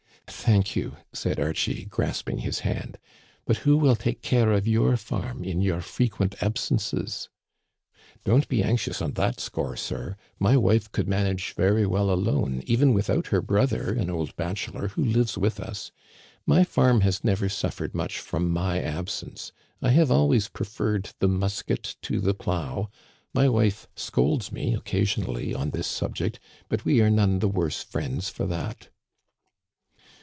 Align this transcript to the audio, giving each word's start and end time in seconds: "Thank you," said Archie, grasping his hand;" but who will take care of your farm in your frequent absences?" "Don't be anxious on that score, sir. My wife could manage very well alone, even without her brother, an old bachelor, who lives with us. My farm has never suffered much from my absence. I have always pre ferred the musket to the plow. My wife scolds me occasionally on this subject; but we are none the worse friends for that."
"Thank 0.51 0.75
you," 0.75 0.97
said 1.13 1.39
Archie, 1.39 1.85
grasping 1.85 2.39
his 2.39 2.59
hand;" 2.59 2.97
but 3.45 3.57
who 3.57 3.77
will 3.77 3.95
take 3.95 4.21
care 4.23 4.51
of 4.53 4.67
your 4.67 4.97
farm 4.97 5.43
in 5.43 5.61
your 5.61 5.81
frequent 5.81 6.33
absences?" 6.41 7.29
"Don't 8.25 8.47
be 8.47 8.63
anxious 8.63 9.01
on 9.03 9.13
that 9.13 9.39
score, 9.39 9.75
sir. 9.77 10.15
My 10.39 10.57
wife 10.57 10.91
could 10.91 11.07
manage 11.07 11.53
very 11.53 11.85
well 11.85 12.09
alone, 12.09 12.63
even 12.65 12.91
without 12.91 13.27
her 13.27 13.41
brother, 13.41 13.93
an 13.93 14.09
old 14.09 14.35
bachelor, 14.35 14.87
who 14.89 15.03
lives 15.05 15.37
with 15.37 15.57
us. 15.59 15.91
My 16.47 16.63
farm 16.65 16.99
has 17.01 17.23
never 17.23 17.47
suffered 17.47 17.93
much 17.95 18.17
from 18.19 18.49
my 18.51 18.81
absence. 18.81 19.51
I 19.81 19.91
have 19.91 20.09
always 20.11 20.49
pre 20.49 20.65
ferred 20.65 21.13
the 21.19 21.27
musket 21.29 21.95
to 22.01 22.19
the 22.19 22.33
plow. 22.33 22.89
My 23.33 23.47
wife 23.47 23.87
scolds 23.95 24.51
me 24.51 24.73
occasionally 24.73 25.53
on 25.53 25.69
this 25.69 25.87
subject; 25.87 26.39
but 26.67 26.83
we 26.83 26.99
are 26.99 27.11
none 27.11 27.39
the 27.39 27.47
worse 27.49 27.83
friends 27.83 28.27
for 28.27 28.45
that." 28.47 28.89